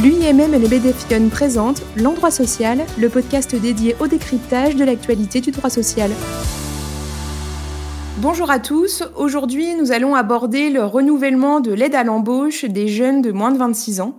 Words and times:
L'UIMM 0.00 0.54
et 0.54 0.58
le 0.58 0.68
BDFION 0.68 1.28
présentent 1.28 1.82
L'Endroit 1.96 2.30
Social, 2.30 2.80
le 2.98 3.08
podcast 3.10 3.54
dédié 3.54 3.94
au 4.00 4.06
décryptage 4.06 4.74
de 4.74 4.84
l'actualité 4.84 5.40
du 5.42 5.50
droit 5.50 5.68
social. 5.68 6.10
Bonjour 8.16 8.50
à 8.50 8.58
tous, 8.58 9.04
aujourd'hui 9.16 9.74
nous 9.76 9.92
allons 9.92 10.14
aborder 10.14 10.70
le 10.70 10.82
renouvellement 10.84 11.60
de 11.60 11.72
l'aide 11.72 11.94
à 11.94 12.04
l'embauche 12.04 12.64
des 12.64 12.88
jeunes 12.88 13.20
de 13.20 13.32
moins 13.32 13.52
de 13.52 13.58
26 13.58 14.00
ans. 14.00 14.18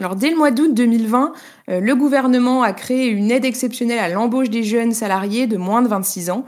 Alors 0.00 0.16
dès 0.16 0.30
le 0.30 0.36
mois 0.36 0.50
d'août 0.50 0.72
2020, 0.72 1.32
euh, 1.68 1.80
le 1.80 1.94
gouvernement 1.94 2.62
a 2.62 2.72
créé 2.72 3.08
une 3.08 3.30
aide 3.30 3.44
exceptionnelle 3.44 3.98
à 3.98 4.08
l'embauche 4.08 4.50
des 4.50 4.64
jeunes 4.64 4.92
salariés 4.92 5.46
de 5.46 5.58
moins 5.58 5.82
de 5.82 5.88
26 5.88 6.30
ans 6.30 6.46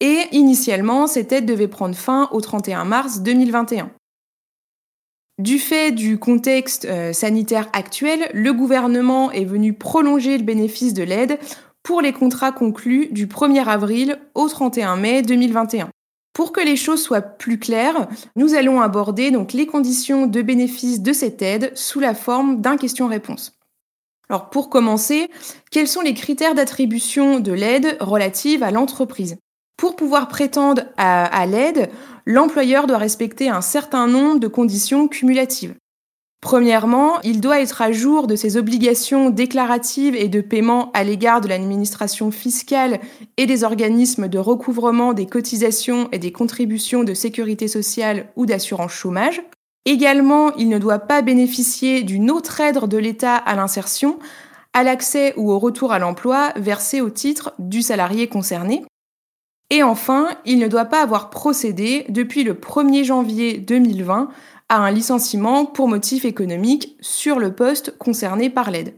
et 0.00 0.24
initialement 0.32 1.06
cette 1.06 1.32
aide 1.32 1.46
devait 1.46 1.68
prendre 1.68 1.94
fin 1.94 2.28
au 2.32 2.40
31 2.40 2.84
mars 2.84 3.20
2021. 3.20 3.92
Du 5.38 5.58
fait 5.58 5.92
du 5.92 6.18
contexte 6.18 6.86
euh, 6.86 7.12
sanitaire 7.12 7.68
actuel, 7.74 8.30
le 8.32 8.54
gouvernement 8.54 9.30
est 9.30 9.44
venu 9.44 9.74
prolonger 9.74 10.38
le 10.38 10.44
bénéfice 10.44 10.94
de 10.94 11.02
l'aide 11.02 11.38
pour 11.82 12.00
les 12.00 12.14
contrats 12.14 12.52
conclus 12.52 13.08
du 13.10 13.26
1er 13.26 13.66
avril 13.66 14.18
au 14.34 14.48
31 14.48 14.96
mai 14.96 15.20
2021. 15.20 15.90
Pour 16.32 16.52
que 16.52 16.60
les 16.60 16.76
choses 16.76 17.02
soient 17.02 17.20
plus 17.20 17.58
claires, 17.58 18.08
nous 18.34 18.54
allons 18.54 18.80
aborder 18.80 19.30
donc 19.30 19.52
les 19.52 19.66
conditions 19.66 20.26
de 20.26 20.40
bénéfice 20.40 21.02
de 21.02 21.12
cette 21.12 21.42
aide 21.42 21.70
sous 21.76 22.00
la 22.00 22.14
forme 22.14 22.62
d'un 22.62 22.78
question-réponse. 22.78 23.52
Alors 24.30 24.48
pour 24.48 24.70
commencer, 24.70 25.28
quels 25.70 25.86
sont 25.86 26.00
les 26.00 26.14
critères 26.14 26.54
d'attribution 26.54 27.40
de 27.40 27.52
l'aide 27.52 27.98
relative 28.00 28.62
à 28.62 28.70
l'entreprise? 28.70 29.36
Pour 29.76 29.96
pouvoir 29.96 30.28
prétendre 30.28 30.82
à 30.96 31.46
l'aide, 31.46 31.90
l'employeur 32.24 32.86
doit 32.86 32.98
respecter 32.98 33.48
un 33.48 33.60
certain 33.60 34.06
nombre 34.06 34.40
de 34.40 34.48
conditions 34.48 35.06
cumulatives. 35.06 35.74
Premièrement, 36.40 37.20
il 37.22 37.40
doit 37.40 37.60
être 37.60 37.82
à 37.82 37.92
jour 37.92 38.26
de 38.26 38.36
ses 38.36 38.56
obligations 38.56 39.30
déclaratives 39.30 40.14
et 40.14 40.28
de 40.28 40.40
paiement 40.40 40.92
à 40.92 41.02
l'égard 41.02 41.40
de 41.40 41.48
l'administration 41.48 42.30
fiscale 42.30 43.00
et 43.36 43.46
des 43.46 43.64
organismes 43.64 44.28
de 44.28 44.38
recouvrement 44.38 45.12
des 45.12 45.26
cotisations 45.26 46.08
et 46.12 46.18
des 46.18 46.32
contributions 46.32 47.04
de 47.04 47.14
sécurité 47.14 47.68
sociale 47.68 48.28
ou 48.36 48.46
d'assurance 48.46 48.92
chômage. 48.92 49.42
Également, 49.86 50.54
il 50.54 50.68
ne 50.68 50.78
doit 50.78 51.00
pas 51.00 51.20
bénéficier 51.20 52.02
d'une 52.02 52.30
autre 52.30 52.60
aide 52.60 52.78
de 52.86 52.98
l'État 52.98 53.36
à 53.36 53.56
l'insertion, 53.56 54.18
à 54.72 54.82
l'accès 54.82 55.32
ou 55.36 55.50
au 55.50 55.58
retour 55.58 55.92
à 55.92 55.98
l'emploi 55.98 56.52
versé 56.56 57.00
au 57.00 57.10
titre 57.10 57.54
du 57.58 57.82
salarié 57.82 58.28
concerné. 58.28 58.84
Et 59.70 59.82
enfin, 59.82 60.28
il 60.44 60.58
ne 60.58 60.68
doit 60.68 60.84
pas 60.84 61.02
avoir 61.02 61.30
procédé 61.30 62.06
depuis 62.08 62.44
le 62.44 62.54
1er 62.54 63.04
janvier 63.04 63.58
2020 63.58 64.28
à 64.68 64.76
un 64.76 64.90
licenciement 64.90 65.66
pour 65.66 65.88
motif 65.88 66.24
économique 66.24 66.96
sur 67.00 67.38
le 67.38 67.54
poste 67.54 67.96
concerné 67.98 68.50
par 68.50 68.70
l'aide. 68.70 68.94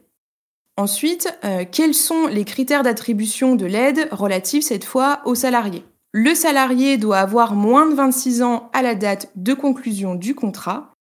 Ensuite, 0.77 1.37
euh, 1.45 1.65
quels 1.71 1.95
sont 1.95 2.27
les 2.27 2.45
critères 2.45 2.83
d'attribution 2.83 3.55
de 3.55 3.67
l'aide 3.67 4.09
relatifs 4.13 4.65
cette 4.65 4.85
fois 4.85 5.21
aux 5.25 5.35
salariés? 5.35 5.85
Le 6.13 6.35
salarié 6.35 6.97
doit 6.97 7.19
avoir 7.19 7.55
moins 7.55 7.89
de 7.89 7.95
26 7.95 8.43
ans 8.43 8.71
à 8.73 8.83
la 8.83 8.95
date 8.95 9.31
de 9.37 9.55
conclusion 9.55 10.15
du 10.15 10.35
contrat 10.35 10.93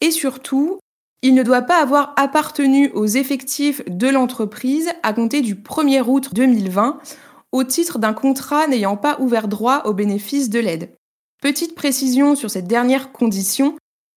et 0.00 0.10
surtout, 0.10 0.78
il 1.22 1.34
ne 1.34 1.42
doit 1.42 1.62
pas 1.62 1.82
avoir 1.82 2.14
appartenu 2.16 2.90
aux 2.94 3.06
effectifs 3.06 3.82
de 3.88 4.08
l'entreprise 4.08 4.90
à 5.02 5.12
compter 5.12 5.40
du 5.40 5.56
1er 5.56 6.02
août 6.06 6.30
2020 6.32 7.00
au 7.52 7.64
titre 7.64 7.98
d'un 7.98 8.12
contrat 8.12 8.66
n'ayant 8.66 8.96
pas 8.96 9.18
ouvert 9.20 9.48
droit 9.48 9.82
au 9.84 9.92
bénéfice 9.92 10.50
de 10.50 10.58
l'aide. 10.58 10.94
Petite 11.40 11.74
précision 11.74 12.34
sur 12.34 12.50
cette 12.50 12.66
dernière 12.66 13.12
condition, 13.12 13.76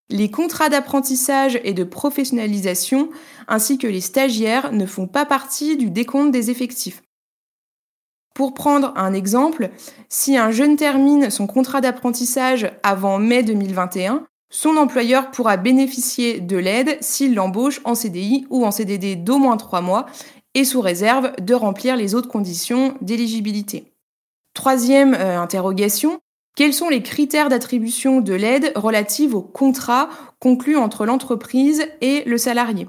les 0.10 0.30
contrats 0.30 0.70
d'apprentissage 0.70 1.60
et 1.64 1.74
de 1.74 1.84
professionnalisation 1.84 3.10
ainsi 3.48 3.78
que 3.78 3.88
les 3.88 4.02
stagiaires 4.02 4.72
ne 4.72 4.86
font 4.86 5.08
pas 5.08 5.26
partie 5.26 5.78
du 5.78 5.90
décompte 5.90 6.32
des 6.32 6.50
effectifs. 6.50 7.02
Pour 8.34 8.54
prendre 8.54 8.94
un 8.96 9.14
exemple, 9.14 9.72
si 10.10 10.38
un 10.38 10.52
jeune 10.52 10.78
termine 10.78 11.30
son 11.30 11.48
contrat 11.48 11.82
d'apprentissage 11.82 12.72
avant 12.82 13.20
mai 13.20 13.44
2021, 13.44 14.26
son 14.50 14.78
employeur 14.78 15.32
pourra 15.32 15.58
bénéficier 15.58 16.40
de 16.42 16.58
l'aide 16.58 16.98
s'il 17.02 17.36
l'embauche 17.36 17.82
en 17.86 17.96
CDI 17.96 18.46
ou 18.50 18.66
en 18.66 18.72
CDD 18.72 19.16
d'au 19.16 19.38
moins 19.38 19.58
3 19.58 19.82
mois 19.82 20.06
et 20.54 20.66
sous 20.66 20.82
réserve 20.82 21.32
de 21.42 21.54
remplir 21.54 21.96
les 21.96 22.16
autres 22.16 22.30
conditions 22.30 22.96
d'éligibilité. 23.02 23.94
Troisième 24.54 25.14
euh, 25.14 25.40
interrogation, 25.40 26.20
quels 26.56 26.74
sont 26.74 26.90
les 26.90 27.02
critères 27.02 27.50
d'attribution 27.50 28.20
de 28.20 28.34
l'aide 28.34 28.74
relative 28.76 29.34
au 29.34 29.42
contrat 29.42 30.10
conclu 30.40 30.76
entre 30.76 31.06
l'entreprise 31.06 31.86
et 32.02 32.24
le 32.26 32.38
salarié? 32.38 32.88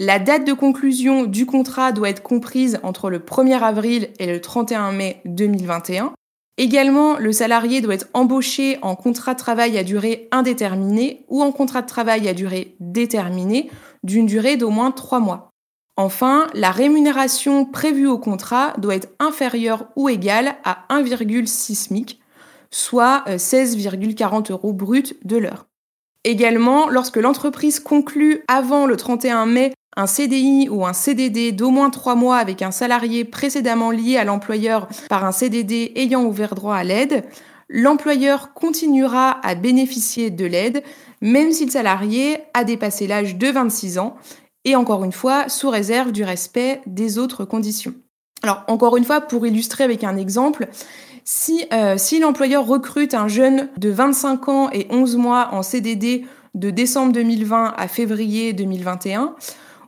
La 0.00 0.18
date 0.18 0.46
de 0.46 0.52
conclusion 0.52 1.24
du 1.24 1.44
contrat 1.44 1.92
doit 1.92 2.08
être 2.08 2.22
comprise 2.22 2.78
entre 2.82 3.10
le 3.10 3.18
1er 3.18 3.60
avril 3.60 4.10
et 4.18 4.26
le 4.26 4.40
31 4.40 4.92
mai 4.92 5.20
2021. 5.24 6.12
Également, 6.56 7.18
le 7.18 7.32
salarié 7.32 7.80
doit 7.80 7.94
être 7.94 8.08
embauché 8.14 8.78
en 8.82 8.96
contrat 8.96 9.34
de 9.34 9.38
travail 9.38 9.76
à 9.76 9.84
durée 9.84 10.28
indéterminée 10.30 11.24
ou 11.28 11.42
en 11.42 11.52
contrat 11.52 11.82
de 11.82 11.88
travail 11.88 12.28
à 12.28 12.34
durée 12.34 12.76
déterminée 12.80 13.70
d'une 14.02 14.26
durée 14.26 14.56
d'au 14.56 14.70
moins 14.70 14.92
3 14.92 15.20
mois. 15.20 15.47
Enfin, 16.00 16.46
la 16.54 16.70
rémunération 16.70 17.64
prévue 17.64 18.06
au 18.06 18.18
contrat 18.18 18.72
doit 18.78 18.94
être 18.94 19.08
inférieure 19.18 19.88
ou 19.96 20.08
égale 20.08 20.54
à 20.62 20.84
1,6 20.90 21.74
SMIC, 21.74 22.20
soit 22.70 23.24
16,40 23.26 24.22
euh, 24.22 24.52
euros 24.52 24.72
brut 24.72 25.16
de 25.26 25.36
l'heure. 25.36 25.66
Également, 26.22 26.88
lorsque 26.88 27.16
l'entreprise 27.16 27.80
conclut 27.80 28.44
avant 28.46 28.86
le 28.86 28.96
31 28.96 29.46
mai 29.46 29.72
un 29.96 30.06
CDI 30.06 30.68
ou 30.70 30.86
un 30.86 30.92
CDD 30.92 31.50
d'au 31.50 31.70
moins 31.70 31.90
3 31.90 32.14
mois 32.14 32.36
avec 32.36 32.62
un 32.62 32.70
salarié 32.70 33.24
précédemment 33.24 33.90
lié 33.90 34.18
à 34.18 34.24
l'employeur 34.24 34.86
par 35.08 35.24
un 35.24 35.32
CDD 35.32 35.90
ayant 35.96 36.22
ouvert 36.22 36.54
droit 36.54 36.76
à 36.76 36.84
l'aide, 36.84 37.24
l'employeur 37.68 38.54
continuera 38.54 39.44
à 39.44 39.56
bénéficier 39.56 40.30
de 40.30 40.46
l'aide 40.46 40.84
même 41.20 41.50
si 41.50 41.64
le 41.64 41.72
salarié 41.72 42.38
a 42.54 42.62
dépassé 42.62 43.08
l'âge 43.08 43.36
de 43.36 43.48
26 43.48 43.98
ans 43.98 44.16
et 44.68 44.76
encore 44.76 45.04
une 45.04 45.12
fois 45.12 45.48
sous 45.48 45.70
réserve 45.70 46.12
du 46.12 46.24
respect 46.24 46.82
des 46.86 47.18
autres 47.18 47.44
conditions. 47.44 47.94
Alors 48.42 48.64
encore 48.68 48.96
une 48.96 49.04
fois, 49.04 49.20
pour 49.20 49.46
illustrer 49.46 49.84
avec 49.84 50.04
un 50.04 50.16
exemple, 50.16 50.68
si, 51.24 51.64
euh, 51.72 51.96
l'employeur 52.20 52.66
recrute 52.66 53.14
un 53.14 53.28
jeune 53.28 53.68
de 53.76 53.90
25 53.90 54.48
ans 54.48 54.70
et 54.72 54.86
11 54.90 55.16
mois 55.16 55.48
en 55.52 55.62
CDD 55.62 56.24
de 56.54 56.70
décembre 56.70 57.12
2020 57.12 57.74
à 57.76 57.88
février 57.88 58.52
2021, 58.52 59.34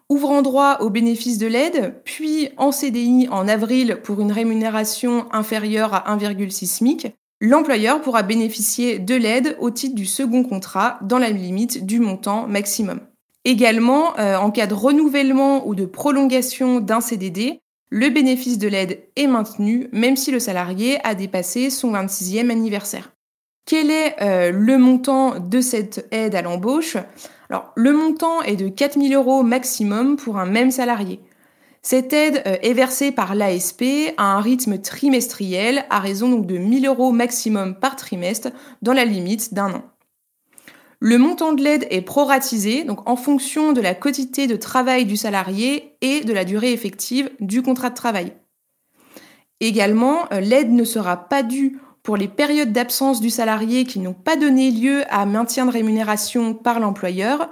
ouvrant 0.08 0.42
droit 0.42 0.78
au 0.80 0.90
bénéfice 0.90 1.38
de 1.38 1.46
l'aide, 1.46 2.00
puis 2.04 2.48
en 2.56 2.72
CDI 2.72 3.28
en 3.30 3.48
avril 3.48 4.00
pour 4.02 4.20
une 4.20 4.32
rémunération 4.32 5.26
inférieure 5.32 5.94
à 5.94 6.16
1,6 6.16 6.66
SMIC, 6.66 7.14
l'employeur 7.40 8.00
pourra 8.00 8.22
bénéficier 8.22 8.98
de 8.98 9.14
l'aide 9.14 9.56
au 9.60 9.70
titre 9.70 9.94
du 9.94 10.06
second 10.06 10.42
contrat 10.42 10.98
dans 11.02 11.18
la 11.18 11.30
limite 11.30 11.86
du 11.86 12.00
montant 12.00 12.46
maximum. 12.46 13.00
Également, 13.44 14.18
euh, 14.18 14.36
en 14.36 14.50
cas 14.50 14.66
de 14.66 14.74
renouvellement 14.74 15.66
ou 15.66 15.74
de 15.74 15.86
prolongation 15.86 16.80
d'un 16.80 17.00
CDD, 17.00 17.60
le 17.88 18.10
bénéfice 18.10 18.58
de 18.58 18.68
l'aide 18.68 19.02
est 19.16 19.26
maintenu 19.26 19.88
même 19.92 20.16
si 20.16 20.30
le 20.30 20.38
salarié 20.38 20.98
a 21.04 21.14
dépassé 21.14 21.70
son 21.70 21.92
26e 21.92 22.50
anniversaire. 22.50 23.12
Quel 23.66 23.90
est 23.90 24.16
euh, 24.20 24.50
le 24.52 24.78
montant 24.78 25.38
de 25.38 25.60
cette 25.60 26.06
aide 26.10 26.34
à 26.34 26.42
l'embauche? 26.42 26.96
Alors, 27.48 27.72
le 27.76 27.92
montant 27.92 28.42
est 28.42 28.56
de 28.56 28.68
4 28.68 29.00
000 29.00 29.14
euros 29.14 29.42
maximum 29.42 30.16
pour 30.16 30.38
un 30.38 30.46
même 30.46 30.70
salarié. 30.70 31.20
Cette 31.82 32.12
aide 32.12 32.42
euh, 32.46 32.56
est 32.62 32.74
versée 32.74 33.10
par 33.10 33.34
l'ASP 33.34 33.84
à 34.18 34.36
un 34.36 34.40
rythme 34.40 34.78
trimestriel 34.78 35.84
à 35.88 35.98
raison 35.98 36.28
donc 36.28 36.46
de 36.46 36.58
1 36.58 36.80
000 36.80 36.94
euros 36.94 37.10
maximum 37.10 37.74
par 37.74 37.96
trimestre 37.96 38.48
dans 38.82 38.92
la 38.92 39.04
limite 39.04 39.54
d'un 39.54 39.72
an. 39.72 39.82
Le 41.02 41.16
montant 41.16 41.54
de 41.54 41.62
l'aide 41.62 41.86
est 41.88 42.02
proratisé, 42.02 42.84
donc 42.84 43.08
en 43.08 43.16
fonction 43.16 43.72
de 43.72 43.80
la 43.80 43.94
quantité 43.94 44.46
de 44.46 44.56
travail 44.56 45.06
du 45.06 45.16
salarié 45.16 45.94
et 46.02 46.20
de 46.20 46.32
la 46.34 46.44
durée 46.44 46.72
effective 46.72 47.30
du 47.40 47.62
contrat 47.62 47.88
de 47.88 47.94
travail. 47.94 48.34
Également, 49.60 50.30
euh, 50.30 50.40
l'aide 50.40 50.70
ne 50.70 50.84
sera 50.84 51.16
pas 51.16 51.42
due 51.42 51.78
pour 52.02 52.18
les 52.18 52.28
périodes 52.28 52.72
d'absence 52.72 53.22
du 53.22 53.30
salarié 53.30 53.84
qui 53.84 53.98
n'ont 53.98 54.12
pas 54.12 54.36
donné 54.36 54.70
lieu 54.70 55.04
à 55.08 55.24
maintien 55.24 55.64
de 55.64 55.70
rémunération 55.70 56.52
par 56.52 56.80
l'employeur 56.80 57.48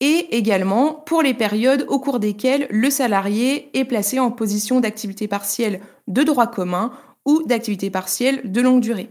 et 0.00 0.36
également 0.36 0.92
pour 0.92 1.22
les 1.22 1.34
périodes 1.34 1.86
au 1.88 1.98
cours 1.98 2.20
desquelles 2.20 2.68
le 2.70 2.90
salarié 2.90 3.70
est 3.76 3.84
placé 3.84 4.20
en 4.20 4.30
position 4.30 4.78
d'activité 4.78 5.26
partielle 5.26 5.80
de 6.06 6.22
droit 6.22 6.46
commun 6.46 6.92
ou 7.24 7.42
d'activité 7.44 7.90
partielle 7.90 8.52
de 8.52 8.60
longue 8.60 8.80
durée. 8.80 9.10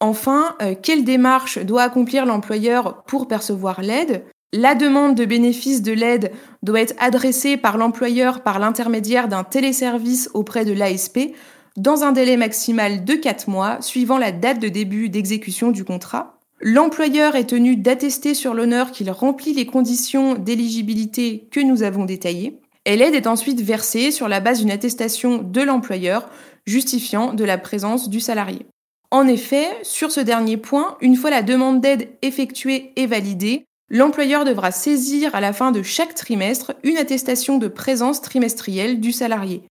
Enfin, 0.00 0.56
euh, 0.62 0.74
quelle 0.80 1.04
démarche 1.04 1.58
doit 1.58 1.82
accomplir 1.82 2.24
l'employeur 2.24 3.02
pour 3.04 3.26
percevoir 3.26 3.82
l'aide? 3.82 4.24
La 4.52 4.74
demande 4.74 5.14
de 5.14 5.24
bénéfice 5.24 5.82
de 5.82 5.92
l'aide 5.92 6.32
doit 6.62 6.80
être 6.80 6.94
adressée 6.98 7.56
par 7.56 7.76
l'employeur 7.76 8.42
par 8.42 8.58
l'intermédiaire 8.58 9.28
d'un 9.28 9.44
téléservice 9.44 10.30
auprès 10.32 10.64
de 10.64 10.72
l'ASP 10.72 11.34
dans 11.76 12.02
un 12.02 12.12
délai 12.12 12.36
maximal 12.36 13.04
de 13.04 13.14
4 13.14 13.50
mois 13.50 13.80
suivant 13.82 14.18
la 14.18 14.32
date 14.32 14.58
de 14.58 14.68
début 14.68 15.10
d'exécution 15.10 15.70
du 15.70 15.84
contrat. 15.84 16.38
L'employeur 16.60 17.36
est 17.36 17.50
tenu 17.50 17.76
d'attester 17.76 18.34
sur 18.34 18.54
l'honneur 18.54 18.90
qu'il 18.90 19.10
remplit 19.10 19.52
les 19.52 19.66
conditions 19.66 20.34
d'éligibilité 20.34 21.48
que 21.52 21.60
nous 21.60 21.82
avons 21.82 22.04
détaillées. 22.04 22.60
Et 22.84 22.96
l'aide 22.96 23.14
est 23.14 23.26
ensuite 23.26 23.60
versée 23.60 24.10
sur 24.10 24.28
la 24.28 24.40
base 24.40 24.60
d'une 24.60 24.70
attestation 24.70 25.38
de 25.38 25.60
l'employeur 25.60 26.28
justifiant 26.66 27.34
de 27.34 27.44
la 27.44 27.58
présence 27.58 28.08
du 28.08 28.18
salarié. 28.18 28.66
En 29.10 29.26
effet, 29.26 29.68
sur 29.82 30.10
ce 30.12 30.20
dernier 30.20 30.58
point, 30.58 30.98
une 31.00 31.16
fois 31.16 31.30
la 31.30 31.42
demande 31.42 31.80
d'aide 31.80 32.10
effectuée 32.20 32.92
et 32.96 33.06
validée, 33.06 33.64
l'employeur 33.88 34.44
devra 34.44 34.70
saisir 34.70 35.34
à 35.34 35.40
la 35.40 35.54
fin 35.54 35.72
de 35.72 35.82
chaque 35.82 36.14
trimestre 36.14 36.74
une 36.82 36.98
attestation 36.98 37.56
de 37.56 37.68
présence 37.68 38.20
trimestrielle 38.20 39.00
du 39.00 39.12
salarié. 39.12 39.62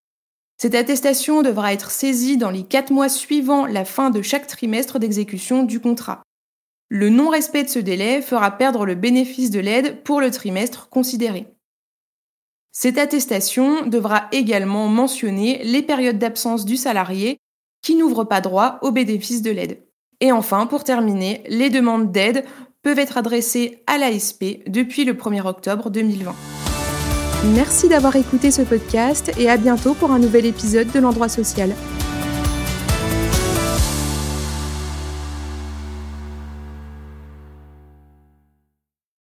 Cette 0.59 0.73
attestation 0.73 1.43
devra 1.43 1.71
être 1.71 1.91
saisie 1.91 2.37
dans 2.37 2.49
les 2.49 2.63
quatre 2.63 2.91
mois 2.91 3.09
suivant 3.09 3.67
la 3.67 3.85
fin 3.85 4.09
de 4.09 4.23
chaque 4.23 4.47
trimestre 4.47 4.97
d'exécution 4.97 5.61
du 5.61 5.79
contrat. 5.79 6.23
Le 6.89 7.09
non-respect 7.09 7.65
de 7.65 7.69
ce 7.69 7.79
délai 7.79 8.23
fera 8.23 8.49
perdre 8.57 8.87
le 8.87 8.95
bénéfice 8.95 9.51
de 9.51 9.59
l'aide 9.59 10.01
pour 10.01 10.19
le 10.19 10.31
trimestre 10.31 10.89
considéré. 10.89 11.45
Cette 12.71 12.97
attestation 12.97 13.85
devra 13.85 14.29
également 14.31 14.87
mentionner 14.87 15.61
les 15.63 15.83
périodes 15.83 16.17
d'absence 16.17 16.65
du 16.65 16.77
salarié 16.77 17.37
qui 17.87 17.95
n'ouvrent 17.95 18.25
pas 18.25 18.41
droit 18.41 18.79
au 18.81 18.91
bénéfice 18.91 19.41
de 19.41 19.49
l'aide. 19.49 19.79
Et 20.19 20.33
enfin, 20.33 20.65
pour 20.65 20.83
terminer, 20.83 21.41
les 21.47 21.69
demandes 21.69 22.11
d'aide 22.11 22.43
peuvent 22.83 22.99
être 22.99 23.17
adressées 23.17 23.81
à 23.87 23.97
l'ASP 23.97 24.43
depuis 24.67 25.05
le 25.05 25.13
1er 25.13 25.47
octobre 25.47 25.89
2020. 25.89 26.35
Merci 27.55 27.87
d'avoir 27.87 28.17
écouté 28.17 28.51
ce 28.51 28.61
podcast 28.61 29.31
et 29.37 29.49
à 29.49 29.55
bientôt 29.55 29.93
pour 29.93 30.11
un 30.11 30.19
nouvel 30.19 30.45
épisode 30.45 30.91
de 30.91 30.99
l'endroit 30.99 31.29
social. 31.29 31.73